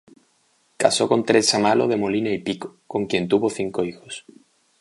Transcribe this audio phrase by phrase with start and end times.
[0.77, 4.25] Casó con Teresa Malo de Molina y Pico, con quien tuvo cinco hijos.